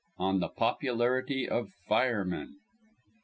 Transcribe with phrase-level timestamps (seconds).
[0.17, 2.55] ON THE POPULARITY OF FIREMEN.